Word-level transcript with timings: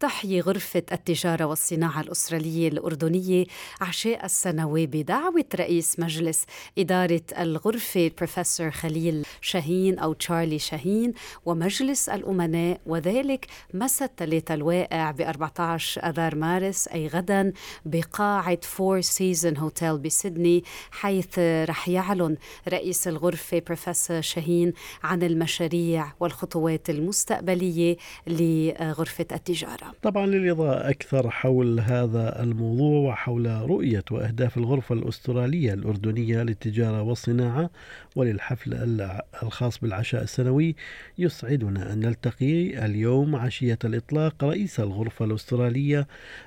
تحيي 0.00 0.40
غرفة 0.40 0.82
التجارة 0.92 1.44
والصناعة 1.44 2.00
الأسترالية 2.00 2.68
الأردنية 2.68 3.44
عشاء 3.80 4.24
السنوي 4.24 4.86
بدعوة 4.86 5.44
رئيس 5.54 6.00
مجلس 6.00 6.44
إدارة 6.78 7.22
الغرفة 7.38 8.06
البروفيسور 8.06 8.70
خليل 8.70 9.26
شاهين 9.40 9.98
أو 9.98 10.12
تشارلي 10.12 10.58
شاهين 10.58 11.12
ومجلس 11.46 12.08
الأمناء 12.08 12.80
وذلك 12.86 13.46
مسا 13.74 14.04
الثلاثاء 14.04 14.56
الواقع 14.56 15.10
ب 15.10 15.20
14 15.20 16.08
أذار 16.08 16.34
مارس 16.34 16.88
أي 16.88 17.06
غدا 17.06 17.52
بقاعة 17.84 18.58
Four 18.62 19.00
Seasons 19.00 19.56
Hotel 19.56 19.98
بسيدني 19.98 20.64
حيث 20.90 21.38
رح 21.38 21.88
يعلن 21.88 22.36
رئيس 22.68 23.08
الغرفة 23.08 23.58
بروفيسور 23.58 24.20
شاهين 24.20 24.72
عن 25.02 25.22
المشاريع 25.22 26.12
والخطوات 26.20 26.90
المستقبلية 26.90 27.96
لغرفة 28.26 29.26
التجارة. 29.32 29.87
طبعا 30.02 30.26
للإضاءة 30.26 30.90
أكثر 30.90 31.30
حول 31.30 31.80
هذا 31.80 32.42
الموضوع 32.42 33.12
وحول 33.12 33.46
رؤية 33.46 34.04
وأهداف 34.10 34.58
الغرفة 34.58 34.94
الأسترالية 34.94 35.74
الأردنية 35.74 36.42
للتجارة 36.42 37.02
والصناعة 37.02 37.70
وللحفل 38.16 38.74
الخاص 39.42 39.78
بالعشاء 39.78 40.22
السنوي. 40.22 40.74
يسعدنا 41.18 41.92
أن 41.92 42.00
نلتقي 42.00 42.84
اليوم 42.86 43.36
عشية 43.36 43.78
الإطلاق 43.84 44.44
رئيس 44.44 44.80
الغرفة 44.80 45.24
الأسترالية 45.24 46.06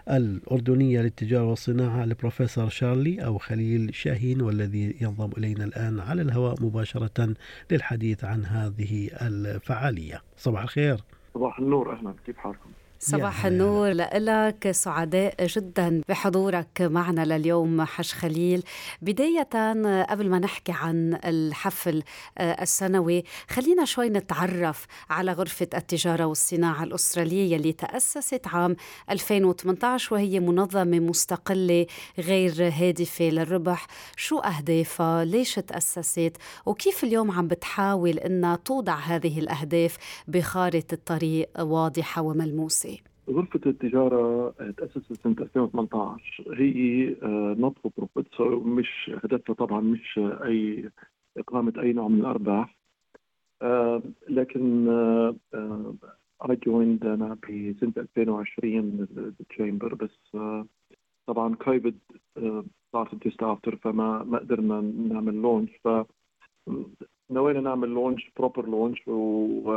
الأردنية 0.09 1.01
للتجارة 1.01 1.43
والصناعة 1.43 2.03
البروفيسور 2.03 2.69
شارلي 2.69 3.25
أو 3.25 3.37
خليل 3.37 3.95
شاهين 3.95 4.41
والذي 4.41 4.95
ينضم 5.01 5.31
إلينا 5.37 5.63
الآن 5.63 5.99
على 5.99 6.21
الهواء 6.21 6.63
مباشرة 6.63 7.33
للحديث 7.71 8.23
عن 8.23 8.45
هذه 8.45 9.09
الفعالية. 9.21 10.21
صباح 10.37 10.61
الخير. 10.61 10.97
صباح 11.33 11.59
النور. 11.59 11.93
أهلا. 11.93 12.13
كيف 12.25 12.37
حالكم؟ 12.37 12.69
صباح 13.03 13.45
النور 13.45 13.91
لك 14.15 14.71
سعداء 14.71 15.45
جدا 15.45 16.01
بحضورك 16.09 16.81
معنا 16.81 17.25
لليوم 17.25 17.81
حج 17.81 18.11
خليل. 18.11 18.63
بداية 19.01 19.47
قبل 20.03 20.29
ما 20.29 20.39
نحكي 20.39 20.71
عن 20.71 21.19
الحفل 21.25 22.03
آه، 22.37 22.61
السنوي 22.61 23.23
خلينا 23.49 23.85
شوي 23.85 24.09
نتعرف 24.09 24.85
على 25.09 25.31
غرفة 25.31 25.67
التجارة 25.73 26.25
والصناعة 26.25 26.83
الأسترالية 26.83 27.55
اللي 27.55 27.73
تأسست 27.73 28.47
عام 28.47 28.75
2018 29.09 30.13
وهي 30.13 30.39
منظمة 30.39 30.99
مستقلة 30.99 31.85
غير 32.19 32.53
هادفة 32.73 33.25
للربح. 33.25 33.87
شو 34.15 34.39
أهدافها؟ 34.39 35.25
ليش 35.25 35.55
تأسست؟ 35.55 36.37
وكيف 36.65 37.03
اليوم 37.03 37.31
عم 37.31 37.47
بتحاول 37.47 38.19
أنها 38.19 38.55
توضع 38.55 38.95
هذه 38.95 39.39
الأهداف 39.39 39.97
بخارطة 40.27 40.93
الطريق 40.93 41.49
واضحة 41.59 42.21
وملموسة؟ 42.21 42.90
غرفة 43.29 43.59
التجارة 43.65 44.49
تأسست 44.77 45.13
سنة 45.13 45.35
2018 45.39 46.55
هي 46.57 47.15
not 47.59 47.79
for 47.79 47.91
profit 47.97 48.41
مش 48.67 49.11
هدفها 49.23 49.55
طبعا 49.55 49.81
مش 49.81 50.19
أي 50.19 50.89
إقامة 51.37 51.73
أي 51.79 51.93
نوع 51.93 52.07
من 52.07 52.19
الأرباح. 52.19 52.77
آه، 53.61 54.01
لكن 54.29 54.87
آه، 54.89 55.35
joined 56.65 57.05
أنا 57.05 57.37
بسنة 57.45 57.93
2020 57.97 59.07
ال 59.17 59.27
chamber 59.27 59.95
بس 59.95 60.35
آه، 60.35 60.65
طبعا 61.27 61.55
كوفيد 61.55 61.99
صارت 62.93 63.27
just 63.27 63.43
after 63.43 63.75
فما 63.75 64.23
ما 64.23 64.37
قدرنا 64.39 64.81
نعمل 64.81 65.33
launch 65.33 65.69
ف 65.83 65.87
نوينا 67.31 67.61
نعمل 67.61 67.89
launch 67.89 68.31
proper 68.37 68.69
launch 68.69 69.07
و 69.07 69.71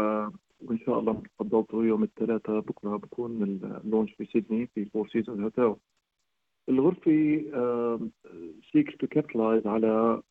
وإن 0.60 0.78
شاء 0.78 0.98
الله 0.98 1.22
تفضلتوا 1.38 1.84
يوم 1.84 2.02
الثلاثاء 2.02 2.60
بكرة 2.60 2.96
بكون 2.96 3.42
ال 3.84 3.88
launch 3.88 4.12
في 4.12 4.24
سيدني 4.24 4.66
في 4.66 4.84
Four 4.84 5.08
Seasons 5.08 5.42
Hotel 5.42 5.74
الغرفة 6.68 7.40
seek 8.72 8.96
to 9.00 9.06
capitalise 9.06 9.66
على 9.66 10.22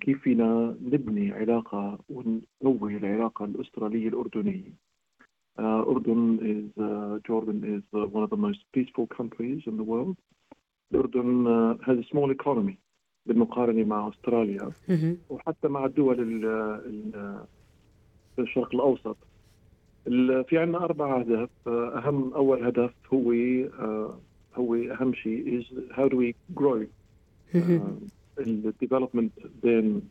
كيف 0.00 0.22
فينا 0.22 0.76
نبني 0.82 1.32
علاقة 1.32 1.98
ونقوي 2.08 2.96
العلاقة 2.96 3.44
الأسترالية 3.44 4.08
الأردنية. 4.08 4.90
Uh, 5.58 5.62
أردن 5.62 6.38
is 6.38 6.80
uh, 6.82 7.18
Jordan 7.28 7.64
is 7.64 7.82
uh, 7.92 8.06
one 8.06 8.22
of 8.22 8.30
the 8.30 8.36
most 8.36 8.60
peaceful 8.72 9.06
countries 9.06 9.62
in 9.66 9.76
the 9.76 9.82
world. 9.82 10.16
الأردن 10.92 11.44
uh, 11.46 11.84
has 11.86 11.98
a 11.98 12.04
small 12.10 12.30
economy 12.30 12.74
بالمقارنة 13.26 13.84
مع 13.84 14.08
أستراليا 14.08 14.70
وحتى 15.30 15.68
مع 15.68 15.84
الدول 15.84 16.20
ال 16.20 16.44
ال 16.46 17.44
الشرق 18.38 18.74
الأوسط 18.74 19.16
في 20.48 20.58
عندنا 20.58 20.84
أربع 20.84 21.20
اهداف 21.20 21.50
أهم 21.68 22.34
أول 22.34 22.66
هدف 22.66 22.90
هو 23.12 23.32
هو 24.54 24.74
أهم 24.74 25.14
شيء 25.14 25.60
is 25.60 25.64
how 25.96 26.08
do 26.08 26.16
we 26.16 26.34
grow 26.60 26.86
ال 28.46 28.53
development 28.53 29.32
بين 29.62 30.02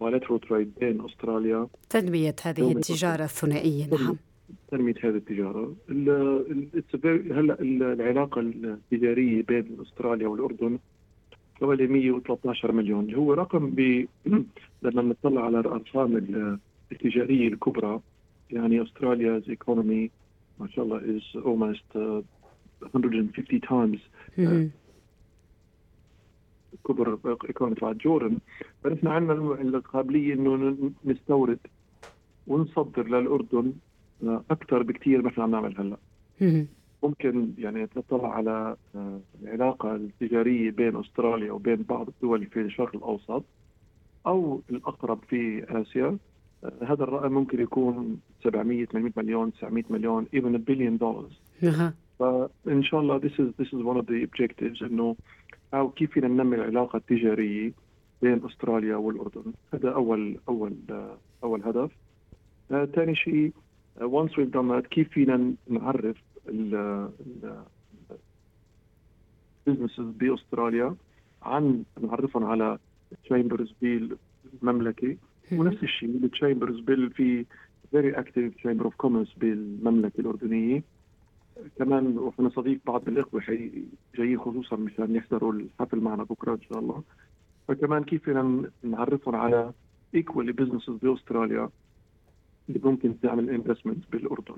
bilateral 0.00 0.40
trade 0.40 0.72
بين 0.80 1.04
أستراليا. 1.04 1.66
تنمية 1.90 2.36
هذه 2.42 2.72
التجارة 2.72 3.24
الثنائية 3.24 3.86
نعم. 3.86 4.16
تنمية 4.70 4.94
هذه 5.02 5.16
التجارة. 5.16 5.74
هلا 7.30 7.56
العلاقة 7.60 8.40
التجارية 8.40 9.42
بين 9.42 9.76
أستراليا 9.82 10.28
والأردن 10.28 10.78
حوالي 11.54 11.86
113 11.86 12.72
مليون. 12.72 13.14
هو 13.14 13.32
رقم 13.32 13.70
ب 13.70 14.06
لما 14.82 15.02
نطلع 15.02 15.44
على 15.44 15.60
الأرقام 15.60 16.16
التجارية 16.92 17.48
الكبرى. 17.48 18.00
يعني 18.50 18.84
استراليا's 18.84 19.44
economy 19.50 20.10
ما 20.60 20.68
شاء 20.68 20.84
الله 20.84 21.00
is 21.18 21.22
almost 21.44 21.96
uh, 21.96 22.22
150 22.94 23.60
times 23.60 23.98
uh, 24.38 24.42
كبر 26.88 27.18
ايكونومي 27.48 27.76
تبع 27.76 27.92
جوردن 27.92 28.38
فنحن 28.84 29.06
عندنا 29.06 29.60
القابلية 29.60 30.34
إنه 30.34 30.76
نستورد 31.04 31.58
ونصدر 32.46 33.08
للأردن 33.08 33.72
أكثر 34.50 34.82
بكثير 34.82 35.22
ما 35.22 35.28
إحنا 35.28 35.44
عم 35.44 35.50
نعمل 35.50 35.78
هلا 35.78 35.96
ممكن 37.02 37.52
يعني 37.58 37.86
تطلع 37.86 38.34
على 38.34 38.76
العلاقة 39.42 39.94
التجارية 39.96 40.70
بين 40.70 40.96
أستراليا 40.96 41.52
وبين 41.52 41.76
بعض 41.82 42.08
الدول 42.08 42.46
في 42.46 42.60
الشرق 42.60 42.96
الأوسط 42.96 43.44
أو 44.26 44.60
الأقرب 44.70 45.18
في 45.28 45.64
آسيا. 45.68 46.18
هذا 46.64 47.04
الرقم 47.04 47.32
ممكن 47.32 47.60
يكون 47.60 48.20
700 48.44 48.84
800 48.84 49.12
مليون 49.16 49.52
900 49.52 49.84
مليون 49.90 50.26
even 50.34 50.54
a 50.54 50.58
billion 50.58 50.98
dollars. 50.98 51.64
فإن 52.18 52.82
شاء 52.82 53.00
الله 53.00 53.20
this 53.20 53.32
is 53.32 53.52
this 53.62 53.68
is 53.72 53.82
one 53.82 53.96
of 53.96 54.06
the 54.06 54.22
objectives 54.22 54.82
إنه 54.82 55.16
أو 55.74 55.90
كيف 55.90 56.10
فينا 56.10 56.28
ننمي 56.28 56.56
العلاقة 56.56 56.96
التجارية 56.96 57.72
بين 58.22 58.40
أستراليا 58.44 58.96
والأردن. 58.96 59.52
هذا 59.74 59.90
أول 59.90 60.38
أول 60.48 60.76
أول 61.44 61.62
هدف. 61.62 61.90
ثاني 62.68 63.14
uh, 63.14 63.18
شيء 63.18 63.52
uh, 64.00 64.08
once 64.08 64.30
we've 64.36 64.50
done 64.50 64.68
that 64.68 64.86
كيف 64.90 65.08
فينا 65.08 65.54
نعرف 65.68 66.16
ال 66.48 67.10
businesses 69.68 70.00
بأستراليا؟ 70.00 70.96
عن 71.42 71.84
نعرفهم 72.02 72.44
على 72.44 72.78
chambers 73.24 73.74
بالمملكه 73.82 75.16
ونفس 75.52 75.82
الشيء 75.82 76.08
ال 76.08 76.16
chambers 76.16 76.80
بيل 76.80 77.10
في 77.10 77.46
very 77.90 78.10
active 78.10 78.54
chamber 78.54 78.84
of 78.84 78.94
commerce 78.94 79.34
بالمملكه 79.34 80.20
الأردنية. 80.20 80.82
كمان 81.78 82.30
ونستضيف 82.38 82.80
بعض 82.86 83.08
الإخوة 83.08 83.42
جايين 84.16 84.38
خصوصا 84.38 84.76
مشان 84.76 85.14
يحضروا 85.16 85.52
الحفل 85.52 86.00
معنا 86.00 86.22
بكرة 86.24 86.54
إن 86.54 86.62
شاء 86.62 86.78
الله. 86.78 87.02
فكمان 87.68 88.04
كيف 88.04 88.24
فينا 88.24 88.70
نعرفهم 88.82 89.36
على 89.36 89.72
equally 90.14 90.52
businesses 90.52 90.94
باستراليا 91.02 91.68
اللي 92.68 92.80
ممكن 92.84 93.20
تعمل 93.20 93.50
investment 93.50 94.04
بالأردن. 94.12 94.56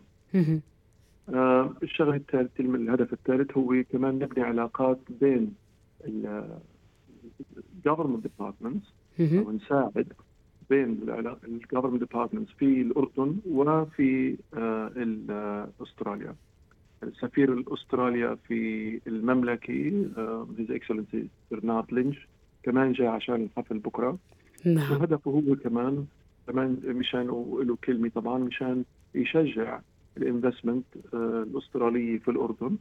آه 1.29 1.75
الشغله 1.82 2.17
الثالثه 2.17 2.64
الهدف 2.64 3.12
الثالث 3.12 3.56
هو 3.58 3.82
كمان 3.93 4.14
نبني 4.14 4.44
علاقات 4.44 4.99
بين 5.20 5.55
ال 7.76 7.81
government 7.81 8.23
departments 8.26 8.87
ونساعد 9.46 10.12
بين 10.70 11.00
ال 11.44 11.50
government 11.50 12.00
departments 12.00 12.52
في 12.53 12.81
الأردن 12.82 13.37
وفي 13.50 14.37
آه، 14.55 15.69
أستراليا. 15.82 16.35
السفير 17.03 17.53
الاستراليا 17.53 18.35
في 18.35 19.00
المملكة 19.06 19.75
His 20.58 20.70
Excellency 20.70 21.29
برنارد 21.50 21.93
لينش 21.93 22.29
كمان 22.62 22.93
جاي 22.93 23.06
عشان 23.06 23.35
الحفل 23.35 23.79
بكرة. 23.79 24.19
نعم. 24.65 24.93
وهدفه 24.93 25.31
هو 25.31 25.56
كمان 25.56 26.06
كمان 26.47 26.81
مشان 26.85 27.26
له 27.61 27.76
كلمة 27.85 28.11
طبعا 28.14 28.38
مشان 28.38 28.85
يشجع 29.14 29.81
ال 30.17 30.23
investment 30.23 30.85
الاستراليه 31.14 32.19
في 32.19 32.31
الأردن. 32.31 32.76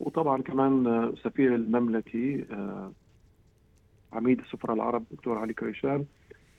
وطبعا 0.00 0.42
كمان 0.42 1.12
سفير 1.24 1.54
المملكي 1.54 2.44
عميد 4.12 4.40
السفراء 4.40 4.76
العرب 4.76 5.04
دكتور 5.10 5.38
علي 5.38 5.52
كريشان 5.52 6.04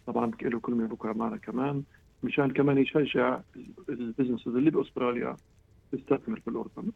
طبعا 0.07 0.31
له 0.41 0.59
كلمة 0.59 0.87
بكرة 0.87 1.13
معنا 1.13 1.37
كمان 1.37 1.83
مشان 2.23 2.51
كمان 2.51 2.77
يشجع 2.77 3.39
ال 3.89 3.95
businesses 3.95 4.47
اللي 4.47 4.69
بأستراليا 4.69 5.35
تستثمر 5.91 6.39
في 6.39 6.47
الأردن. 6.47 6.91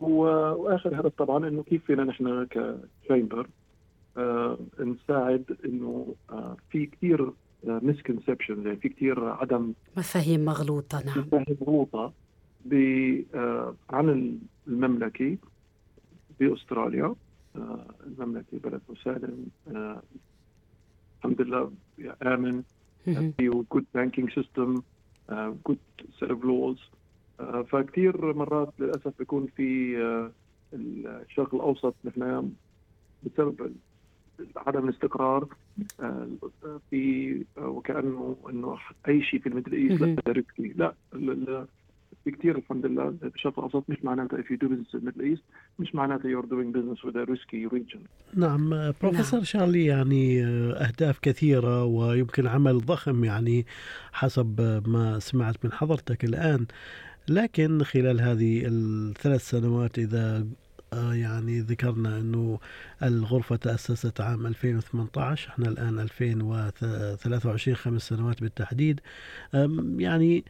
وآخر 0.00 1.00
هدف 1.00 1.12
طبعا 1.18 1.48
إنه 1.48 1.62
كيف 1.62 1.84
فينا 1.84 2.04
نحن 2.04 2.46
ك 2.46 2.59
chamber 2.59 3.48
آه 4.16 4.58
نساعد 4.80 5.56
إنه 5.64 6.14
آه 6.30 6.56
في 6.70 6.86
كثير 6.86 7.32
misconception 7.64 8.66
يعني 8.66 8.76
في 8.76 8.88
كثير 8.88 9.24
عدم 9.24 9.72
مفاهيم 9.96 10.44
مغلوطة 10.44 11.04
نعم. 11.06 11.18
مفاهيم 11.18 11.56
مغلوطة 11.60 12.12
آه 13.34 13.74
عن 13.90 14.38
المملكة 14.66 15.36
بأستراليا. 16.40 17.14
آه 17.56 17.86
المملكة 18.06 18.58
بلد 18.64 18.80
مسالم 18.88 19.46
آه 21.24 21.28
الحمد 21.28 21.40
لله 21.40 21.72
آمن 22.22 22.62
فيه 23.04 23.64
good 23.72 23.84
banking 23.94 24.30
system 24.34 24.82
good 25.66 25.78
set 26.20 26.30
of 26.30 26.44
laws 26.44 26.90
فكثير 27.64 28.32
مرات 28.34 28.72
للأسف 28.78 29.12
بيكون 29.18 29.46
في 29.56 29.96
uh, 29.96 30.32
الشرق 30.74 31.54
الأوسط 31.54 31.94
نحن 32.04 32.52
بسبب 33.22 33.74
عدم 34.56 34.88
الاستقرار 34.88 35.48
uh, 36.02 36.04
في 36.90 37.34
uh, 37.58 37.62
وكأنه 37.62 38.36
إنه 38.50 38.78
أي 39.08 39.22
شيء 39.22 39.40
في 39.40 39.48
ال 39.48 39.51
Middle 39.51 39.72
East 39.72 40.28
لا 40.76 40.94
في 41.12 41.66
كثير 42.30 42.58
الحمد 42.58 42.86
لله 42.86 43.14
بالشرق 43.22 43.58
الاوسط 43.58 43.90
مش 43.90 44.04
معناتها 44.04 44.42
if 44.42 44.44
you 44.44 44.56
do 44.56 44.68
business 44.68 44.94
in 44.94 45.00
the 45.00 45.10
Middle 45.10 45.36
East 45.36 45.42
مش 45.78 45.94
معناتها 45.94 46.30
you're 46.30 46.46
doing 46.46 46.72
business 46.72 47.04
with 47.04 47.16
a 47.16 47.26
risky 47.30 47.74
region. 47.76 48.00
نعم 48.34 48.92
بروفيسور 49.02 49.38
نعم. 49.38 49.44
شارلي 49.44 49.84
يعني 49.86 50.44
أهداف 50.44 51.18
كثيرة 51.18 51.84
ويمكن 51.84 52.46
عمل 52.46 52.78
ضخم 52.78 53.24
يعني 53.24 53.66
حسب 54.12 54.82
ما 54.86 55.18
سمعت 55.18 55.64
من 55.64 55.72
حضرتك 55.72 56.24
الآن 56.24 56.66
لكن 57.28 57.82
خلال 57.82 58.20
هذه 58.20 58.62
الثلاث 58.66 59.40
سنوات 59.40 59.98
إذا 59.98 60.46
يعني 60.92 61.60
ذكرنا 61.60 62.18
أنه 62.18 62.58
الغرفة 63.02 63.56
تأسست 63.56 64.20
عام 64.20 64.46
2018 64.46 65.48
إحنا 65.48 65.68
الآن 65.68 65.98
2023 65.98 67.76
خمس 67.76 68.02
سنوات 68.02 68.40
بالتحديد 68.40 69.00
يعني 69.98 70.44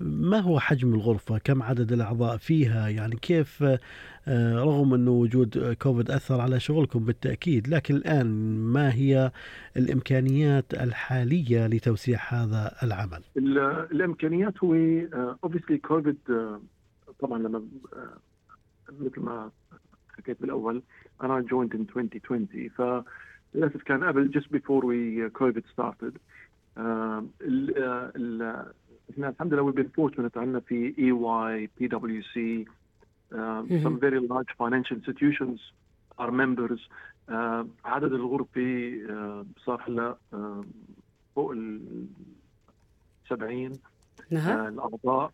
ما 0.00 0.40
هو 0.40 0.60
حجم 0.60 0.94
الغرفة؟ 0.94 1.38
كم 1.38 1.62
عدد 1.62 1.92
الأعضاء 1.92 2.36
فيها؟ 2.36 2.88
يعني 2.88 3.16
كيف 3.16 3.64
رغم 4.28 4.94
أنه 4.94 5.10
وجود 5.10 5.76
كوفيد 5.82 6.10
أثر 6.10 6.40
على 6.40 6.60
شغلكم 6.60 7.04
بالتأكيد 7.04 7.68
لكن 7.68 7.94
الآن 7.94 8.26
ما 8.58 8.94
هي 8.94 9.32
الإمكانيات 9.76 10.74
الحالية 10.74 11.66
لتوسيع 11.66 12.18
هذا 12.28 12.72
العمل؟ 12.82 13.22
الإمكانيات 13.92 14.64
هو 14.64 14.74
obviously 15.46 15.74
كوفيد 15.74 16.18
طبعا 17.18 17.38
لما 17.38 17.62
مثل 19.00 19.20
ما 19.20 19.50
حكيت 20.08 20.40
بالأول 20.40 20.82
أنا 21.22 21.44
joined 21.50 21.74
in 21.76 21.96
2020 21.96 22.48
فللأسف 22.76 23.82
كان 23.82 24.04
قبل 24.04 24.30
just 24.32 24.46
before 24.52 24.84
we 24.84 25.30
COVID 25.40 25.62
started 25.72 26.18
إحنا 29.10 29.28
الحمد 29.28 29.54
لله 29.54 29.62
we've 29.72 29.74
been 29.74 29.90
fortunate 30.00 30.36
عندنا 30.36 30.60
في 30.60 30.94
EY, 30.98 31.68
PwC, 31.80 32.66
uh, 33.32 33.36
mm-hmm. 33.36 33.82
some 33.82 33.98
very 33.98 34.20
large 34.20 34.50
financial 34.58 34.96
institutions 34.96 35.60
are 36.18 36.30
members. 36.30 36.80
Uh, 37.28 37.64
عدد 37.84 38.12
الغرفة 38.12 38.92
uh, 39.08 39.46
صار 39.64 39.82
هلا 39.88 40.16
uh, 40.32 40.36
فوق 41.34 41.50
ال 41.50 41.80
70 43.30 43.78
نعم. 44.30 44.66
الأعضاء. 44.68 45.32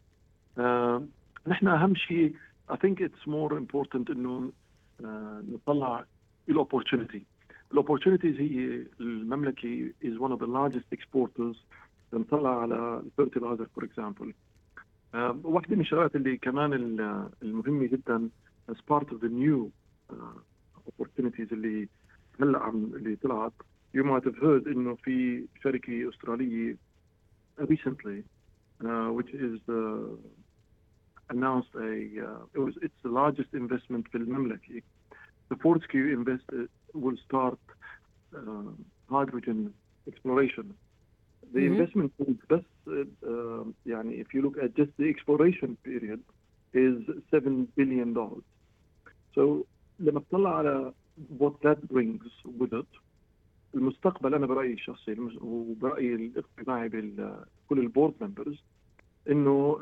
Uh, 0.58 1.02
نحن 1.46 1.68
أهم 1.68 1.94
شيء 1.94 2.34
I 2.68 2.76
think 2.76 3.00
it's 3.00 3.26
more 3.26 3.52
important 3.58 4.08
uh, 4.10 5.04
نطلع 5.52 6.04
الopportunity. 6.50 7.20
الopportunities 7.74 8.40
هي 8.40 8.86
المملكة 9.00 9.90
is 10.02 10.18
one 10.18 10.32
of 10.32 10.38
the 10.38 10.46
largest 10.46 10.86
exporters 10.92 11.56
نطلع 12.12 12.60
على 12.60 13.02
ال 13.06 13.12
fertiliser 13.12 13.66
for 13.66 13.84
example 13.84 14.34
واحدة 15.44 15.76
من 15.76 15.80
الشغلات 15.80 16.16
اللي 16.16 16.36
كمان 16.36 16.72
المهمة 17.42 17.86
جدا 17.86 18.30
part 18.92 19.06
of 19.12 19.20
the 19.20 19.28
new 19.28 19.70
uh, 20.10 20.14
opportunities 20.88 21.52
اللي 21.52 21.88
هلا 22.40 22.58
عم 22.58 22.84
اللي 22.94 23.16
طلعت 23.16 23.52
you 23.96 24.02
might 24.04 24.24
have 24.24 24.36
heard 24.36 24.66
انه 24.66 24.94
في 24.94 25.46
شركة 25.62 26.08
استرالية 26.08 26.76
recently 27.60 28.22
uh, 28.84 29.10
which 29.12 29.32
is 29.32 29.60
uh, 29.68 30.16
announced 31.30 31.74
a 31.74 31.92
uh, 32.26 32.54
it 32.54 32.58
was 32.58 32.74
it's 32.82 33.00
the 33.02 33.10
largest 33.10 33.52
investment 33.54 34.08
في 34.10 34.14
المملكة 34.14 34.82
the 35.52 35.56
Fortescue 35.56 36.12
invest 36.12 36.46
will 36.94 37.16
start 37.28 37.58
uh, 38.34 38.70
hydrogen 39.10 39.72
exploration 40.10 40.66
the 41.52 41.60
mm-hmm. 41.60 41.80
investment 41.80 42.10
بس 42.50 42.62
uh, 42.88 43.66
يعني 43.86 44.24
if 44.24 44.34
you 44.34 44.42
look 44.42 44.58
at 44.58 44.74
just 44.74 44.90
the 44.98 45.08
exploration 45.08 45.76
period 45.84 46.20
is 46.74 46.96
7 47.30 47.68
billion 47.76 48.14
dollars. 48.14 48.44
So 49.34 49.64
لما 50.00 50.20
تطلع 50.20 50.56
على 50.56 50.92
what 51.38 51.52
that 51.62 51.78
brings 51.92 52.26
with 52.60 52.72
it 52.72 53.00
المستقبل 53.74 54.34
أنا 54.34 54.46
برايي 54.46 54.72
الشخصي 54.72 55.16
وبرايي 55.40 56.14
الاقتناعي 56.14 56.88
بكل 56.88 57.78
ال 57.78 57.84
board 57.84 58.14
members 58.20 58.62
انه 59.30 59.78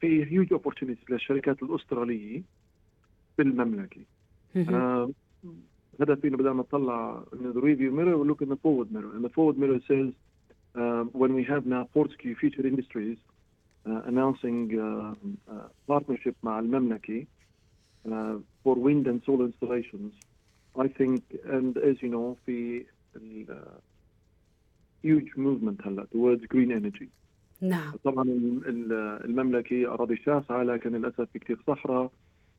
في 0.00 0.32
huge 0.32 0.52
opportunities 0.52 1.04
للشركات 1.10 1.62
الاستراليه 1.62 2.42
في 3.36 3.42
المملكه. 3.42 4.00
آه 4.56 5.10
هدفي 6.00 6.30
بدل 6.30 6.50
ما 6.50 6.60
نطلع 6.62 7.24
in 7.32 7.56
the 7.56 7.60
rear-view 7.60 7.90
mirror 7.90 8.18
we 8.18 8.28
look 8.28 8.42
in 8.42 8.48
the 8.48 8.58
forward 8.64 8.92
mirror 8.92 9.12
and 9.16 9.24
the 9.24 9.32
forward 9.36 9.58
mirror 9.58 9.80
says 9.88 10.08
um, 10.08 10.14
when 11.21 11.33
we 11.33 11.43
have 11.43 11.65
now 11.65 11.89
Fortescue 11.93 12.35
Future 12.35 12.65
Industries 12.65 13.17
uh, 13.85 14.01
announcing 14.05 14.59
uh, 14.77 15.51
uh, 15.51 15.67
partnership 15.87 16.35
مع 16.43 16.59
المملكة 16.59 17.25
uh, 18.05 18.35
for 18.63 18.75
wind 18.75 19.07
and 19.07 19.21
solar 19.25 19.45
installations, 19.45 20.13
I 20.77 20.87
think, 20.87 21.23
and 21.45 21.77
as 21.77 22.01
you 22.01 22.09
know, 22.09 22.37
في 22.45 22.85
uh, 23.15 23.53
huge 25.03 25.37
movement 25.37 25.87
هلا 25.87 26.07
towards 26.11 26.45
green 26.45 26.71
energy. 26.71 27.09
نعم. 27.61 27.93
طبعا 28.03 28.25
المملكة 29.25 29.93
أراضي 29.93 30.17
شاسعة 30.17 30.63
لكن 30.63 30.91
للأسف 30.91 31.27
في 31.33 31.39
كثير 31.39 31.57
صحراء 31.67 32.11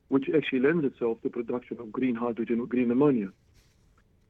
which 0.09 0.29
actually 0.35 0.59
lends 0.59 0.85
itself 0.85 1.23
to 1.23 1.29
production 1.31 1.77
of 1.79 1.93
green 1.93 2.17
hydrogen 2.17 2.61
or 2.61 2.67
green 2.67 2.91
ammonia. 2.91 3.29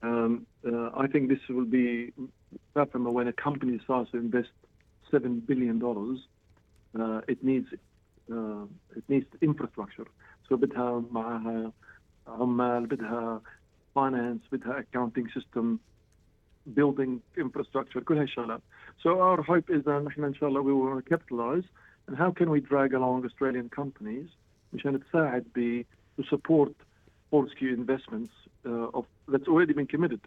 Um, 0.04 0.47
uh, 0.66 0.90
I 0.97 1.06
think 1.06 1.28
this 1.28 1.38
will 1.49 1.64
be 1.64 2.12
from 2.75 3.12
when 3.12 3.28
a 3.28 3.32
company 3.32 3.78
starts 3.85 4.11
to 4.12 4.18
invest 4.18 4.49
seven 5.11 5.40
billion 5.40 5.78
dollars, 5.78 6.18
uh, 6.99 7.20
it 7.28 7.42
needs 7.44 7.66
uh, 8.32 8.64
it 8.97 9.04
needs 9.09 9.26
infrastructure. 9.42 10.06
So 10.49 10.56
بدها 10.56 11.04
معها 11.12 11.73
عمال 12.26 12.87
بدها 12.87 13.40
finance 13.94 14.42
بدها 14.52 14.80
accounting 14.85 15.28
system 15.35 15.78
building 16.75 17.20
infrastructure 17.37 18.00
كل 18.00 18.16
هاي 18.16 18.25
الشغلات. 18.25 18.62
So 19.02 19.20
our 19.20 19.42
hope 19.42 19.70
is 19.70 19.85
that 19.85 20.02
نحن 20.04 20.25
إن 20.25 20.35
شاء 20.35 20.49
الله 20.49 20.62
we 20.62 20.73
will 20.73 21.02
capitalize 21.02 21.64
and 22.09 22.16
how 22.16 22.30
can 22.30 22.50
we 22.50 22.61
drag 22.61 22.94
along 22.94 23.25
Australian 23.25 23.68
companies 23.68 24.28
مشان 24.73 25.00
تساعد 25.00 25.44
ب 25.54 25.85
to 26.18 26.25
support 26.25 26.73
Fortescue 27.30 27.73
investments 27.73 28.32
uh, 28.66 28.99
of 28.99 29.04
that's 29.32 29.48
already 29.48 29.74
been 29.74 29.88
committed 29.88 30.20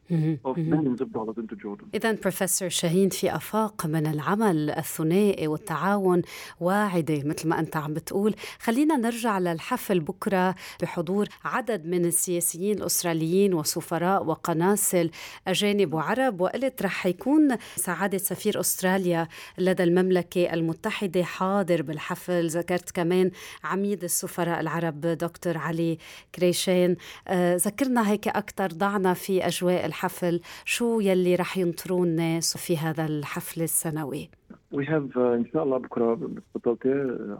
of 0.49 0.57
millions 0.57 1.00
of 1.00 1.09
dollars 1.12 1.37
into 1.38 1.57
Jordan. 1.57 1.87
إذا 1.95 2.12
بروفيسور 2.12 2.69
شاهين 2.69 3.09
في 3.09 3.37
آفاق 3.37 3.87
من 3.87 4.07
العمل 4.07 4.71
الثنائي 4.71 5.49
والتعاون 5.49 6.23
واعدة 6.61 7.23
مثل 7.25 7.49
ما 7.49 7.59
أنت 7.59 7.76
عم 7.76 7.95
بتقول. 7.95 8.35
خلينا 8.59 8.97
نرجع 8.97 9.38
للحفل 9.38 10.00
بكرة 10.00 10.55
بحضور 10.83 11.28
عدد 11.45 11.87
من 11.87 12.05
السياسيين 12.05 12.78
الأستراليين 12.78 13.55
وسفراء 13.55 14.25
وقناصل 14.25 15.11
أجانب 15.47 15.95
وعرب. 15.95 16.40
وقلت 16.40 16.83
رح 16.83 17.07
يكون 17.07 17.57
سعادة 17.76 18.19
سفير 18.19 18.61
أستراليا 18.61 19.28
لدى 19.59 19.83
المملكة 19.83 20.55
المتحدة 20.55 21.23
حاضر 21.23 21.83
بالحفل. 21.83 22.49
ذكرت 22.49 22.90
كمان 22.90 23.31
عميد 23.64 24.05
السفراء 24.05 24.61
العرب 24.61 25.00
دكتور 25.00 25.59
علي 25.59 25.99
كريشين 26.35 26.97
آه 27.28 27.57
ذكرنا 27.57 28.11
هيك 28.11 28.28
أكثر 28.28 28.67
ضعنا 28.88 29.14
في 29.14 29.47
أجواء 29.47 29.87
الحفل. 29.87 30.40
شو 30.64 31.00
يلي 31.00 31.35
رح 31.35 31.59
ينطروا 31.59 32.07
الناس 32.07 32.57
في 32.57 32.76
هذا 32.76 33.07
الحفل 33.07 33.62
السنوي؟ 33.62 34.28
وي 34.73 34.87
هاف 34.87 35.18
إن 35.18 35.47
شاء 35.52 35.62
الله 35.64 35.78
بكرة 35.78 36.30
تفضلتي 36.54 36.92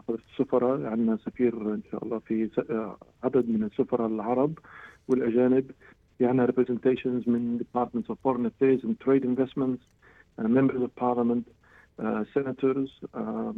السفراء 0.09 0.85
عندنا 0.85 1.17
سفير 1.25 1.53
إن 1.53 1.81
شاء 1.91 2.03
الله 2.03 2.19
في 2.19 2.49
عدد 3.23 3.49
من 3.49 3.63
السفراء 3.63 4.07
العرب 4.07 4.53
والأجانب. 5.07 5.71
عندنا 6.21 6.47
representations 6.47 7.27
من 7.27 7.59
departments 7.63 8.09
of 8.09 8.17
foreign 8.25 8.45
affairs 8.45 8.81
and 8.83 8.95
trade 9.05 9.23
investments 9.31 9.81
uh, 10.39 10.47
members 10.57 10.81
of 10.85 10.91
parliament 11.05 11.45
uh, 12.03 12.23
senators 12.35 12.89
uh, 13.17 13.53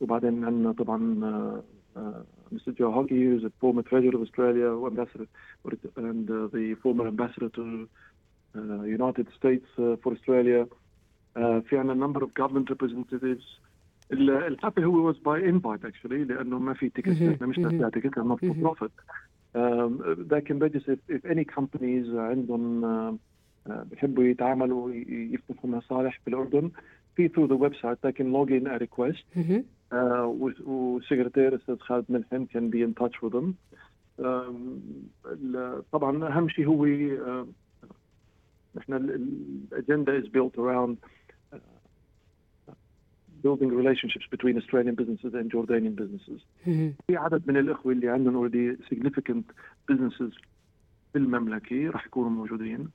وبعدين 0.00 0.44
عندنا 0.44 0.72
طبعا 0.72 1.00
uh, 1.20 1.98
uh, 1.98 2.41
Mr. 2.53 2.71
Joe 2.77 2.91
Hockey 2.91 3.21
who's 3.27 3.43
a 3.43 3.51
former 3.61 3.83
treasurer 3.83 4.15
of 4.15 4.21
Australia 4.21 4.67
ambassador 4.91 5.27
and 5.97 6.29
uh, 6.29 6.47
the 6.55 6.75
former 6.83 7.07
ambassador 7.07 7.49
to 7.49 7.89
uh, 8.55 8.81
United 8.83 9.27
States 9.37 9.67
uh, 9.77 9.95
for 10.01 10.13
Australia 10.13 10.65
في 11.35 11.77
عندنا 11.77 12.07
number 12.07 12.23
of 12.23 12.29
government 12.41 12.69
representatives 12.69 13.45
الحفل 14.11 14.83
هو 14.83 15.13
was 15.13 15.15
by 15.17 15.39
invite 15.51 15.85
actually 15.89 16.27
لانه 16.27 16.59
ما 16.59 16.73
في 16.73 16.89
تيكت 16.89 17.21
احنا 17.21 17.47
مش 17.47 17.59
نبيع 17.59 17.89
تيكت 17.89 18.17
احنا 18.17 18.35
for 18.35 18.67
profit 18.67 18.91
لكن 20.31 20.59
بجلس 20.59 20.89
if, 20.89 21.13
if 21.15 21.31
any 21.31 21.45
companies 21.59 22.15
عندهم 22.15 23.19
بيحبوا 23.67 24.23
يتعاملوا 24.23 24.93
يفتحوا 25.07 25.69
مصالح 25.69 26.19
بالاردن 26.25 26.71
في 27.16 27.28
ثرو 27.28 27.46
ذا 27.46 27.54
ويب 27.54 27.74
سايت 27.74 27.98
لكن 28.04 28.32
لوج 28.32 28.52
ان 28.52 28.68
ريكويست 28.68 29.24
وسكرتير 30.66 31.54
أستاذ 31.54 31.78
خالد 31.78 32.04
منحن 32.08 32.44
can 32.46 32.70
be 32.70 32.84
in 32.84 32.94
touch 32.94 33.22
with 33.22 33.38
them 33.38 33.54
طبعا 35.92 36.28
أهم 36.28 36.48
شيء 36.48 36.66
هو 36.66 36.86
نحن 38.76 38.92
ال 38.92 39.10
agenda 39.10 40.18
is 40.18 40.26
built 40.28 40.58
around 40.58 40.96
building 43.44 43.70
relationships 43.82 44.44
بين 44.44 44.58
Australian 44.58 44.96
businesses 44.96 45.34
and 45.34 45.50
Jordanian 45.52 45.94
businesses. 46.02 46.40
في 47.06 47.16
عدد 47.16 47.42
من 47.48 47.56
الأخوة 47.56 47.92
اللي 47.92 48.08
عندهم 48.08 48.34
already 48.34 48.76
significant 48.76 49.42
businesses 49.92 50.38
في 51.12 51.18
المملكة 51.18 51.90
راح 51.90 52.06
يكونوا 52.06 52.30
موجودين. 52.30 52.88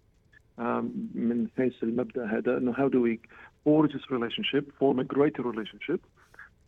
من 1.15 1.49
حيث 1.57 1.83
المبدأ 1.83 2.27
هذا 2.27 2.59
إنه 2.59 2.73
how 2.73 2.89
do 2.89 3.01
we 3.01 3.19
forge 3.65 3.93
this 3.93 4.11
relationship, 4.11 4.73
form 4.79 4.99
a 4.99 5.05
greater 5.05 5.43
relationship 5.43 6.01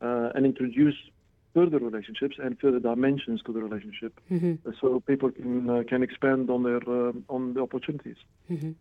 uh, 0.01 0.31
and 0.35 0.47
introduce 0.47 0.97
further 1.55 1.79
relationships 1.79 2.37
and 2.43 2.59
further 2.59 2.81
dimensions 2.81 3.41
to 3.47 3.53
the 3.53 3.63
relationship 3.63 4.21
mm-hmm. 4.31 4.55
so 4.81 5.01
people 5.01 5.31
can 5.31 5.71
uh, 5.71 5.83
can 5.89 6.03
expand 6.03 6.51
on 6.51 6.63
their 6.65 6.83
uh, 6.89 7.13
on 7.29 7.55
the 7.55 7.61
opportunities. 7.61 8.17
Mm-hmm. 8.51 8.73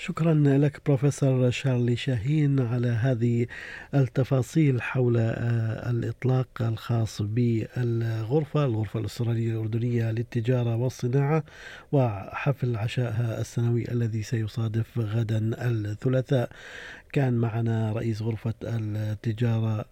شكرا 0.00 0.34
لك 0.34 0.80
بروفيسور 0.86 1.50
شارلي 1.50 1.96
شاهين 1.96 2.60
على 2.60 2.88
هذه 2.88 3.46
التفاصيل 3.94 4.82
حول 4.82 5.16
الإطلاق 5.16 6.48
الخاص 6.60 7.22
بالغرفة 7.22 8.64
الغرفة 8.64 9.00
الأسترالية 9.00 9.52
الأردنية 9.52 10.10
للتجارة 10.10 10.76
والصناعة 10.76 11.44
وحفل 11.92 12.76
عشائها 12.76 13.40
السنوي 13.40 13.90
الذي 13.90 14.22
سيصادف 14.22 14.98
غدا 14.98 15.40
الثلاثاء. 15.42 16.50
كان 17.12 17.34
معنا 17.34 17.92
رئيس 17.92 18.22
غرفة 18.22 18.54
التجارة 18.62 19.84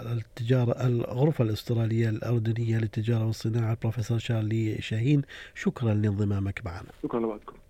التجارة 0.00 0.86
الغرفة 0.86 1.44
الأسترالية 1.44 2.08
الأردنية 2.08 2.78
للتجارة 2.78 3.26
والصناعة 3.26 3.72
البروفيسور 3.72 4.18
شارلي 4.18 4.76
شاهين. 4.80 5.22
شكرا 5.54 5.94
لانضمامك 5.94 6.60
معنا. 6.64 6.88
شكرا 7.02 7.36
لكم 7.36 7.65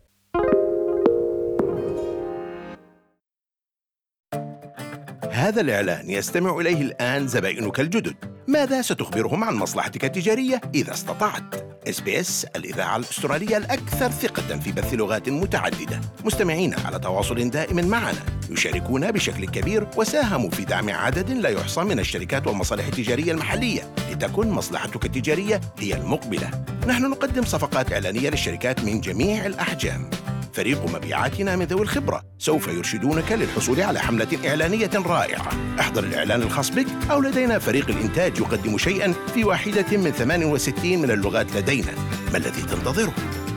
هذا 5.37 5.61
الإعلان 5.61 6.11
يستمع 6.11 6.61
إليه 6.61 6.83
الآن 6.83 7.29
زبائنك 7.29 7.81
الجدد. 7.81 8.15
ماذا 8.49 8.83
ستخبرهم 8.83 9.45
عن 9.45 9.55
مصلحتك 9.55 10.05
التجارية 10.05 10.61
إذا 10.75 10.93
استطعت؟ 10.93 11.55
إس 11.89 12.01
بي 12.01 12.21
إس 12.21 12.47
الإذاعة 12.57 12.97
الأسترالية 12.97 13.57
الأكثر 13.57 14.11
ثقة 14.11 14.59
في 14.59 14.73
بث 14.73 14.95
لغات 14.95 15.29
متعددة. 15.29 16.01
مستمعين 16.25 16.75
على 16.85 16.99
تواصل 16.99 17.51
دائم 17.51 17.89
معنا. 17.89 18.19
يشاركون 18.51 19.11
بشكل 19.11 19.47
كبير 19.47 19.89
وساهموا 19.97 20.51
في 20.51 20.65
دعم 20.65 20.91
عدد 20.91 21.31
لا 21.31 21.49
يحصى 21.49 21.81
من 21.81 21.99
الشركات 21.99 22.47
والمصالح 22.47 22.87
التجارية 22.87 23.33
المحلية 23.33 23.95
لتكن 24.11 24.49
مصلحتك 24.49 25.05
التجارية 25.05 25.61
هي 25.79 25.95
المقبلة. 25.95 26.51
نحن 26.87 27.11
نقدم 27.11 27.45
صفقات 27.45 27.93
إعلانية 27.93 28.31
للشركات 28.31 28.85
من 28.85 29.01
جميع 29.01 29.47
الأحجام. 29.47 30.11
فريق 30.57 30.95
مبيعاتنا 30.95 31.57
من 31.57 31.65
ذوي 31.65 31.83
الخبرة. 31.83 32.23
سوف 32.39 32.69
يرشدونك 32.69 33.33
للحصول 33.33 33.81
على 33.81 34.01
حملة 34.01 34.49
إعلانية 34.49 34.91
رائعة. 34.95 35.49
احضر 35.81 36.05
الإعلان 36.05 36.43
الخاص 36.43 36.71
بك 36.71 36.87
أو 37.11 37.21
لدينا 37.21 37.59
فريق 37.59 37.89
الإنتاج 37.89 38.39
يقدم 38.39 38.79
شيئا 38.79 39.15
في 39.35 39.45
واحدة 39.45 39.97
من 39.97 40.11
68 40.11 40.99
من 40.99 41.11
اللغات 41.11 41.57
لدينا. 41.57 41.93
ما 42.33 42.39
الذي 42.39 42.63
تنتظره؟ 42.63 43.13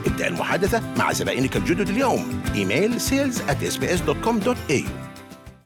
ابدأ 0.06 0.26
المحادثة 0.26 0.82
مع 0.96 1.12
زبائنك 1.12 1.56
الجدد 1.56 1.88
اليوم. 1.88 2.42
إيميل 2.54 3.00
sales 3.00 3.36
at 3.36 3.74
sbs.com.au 3.74 5.09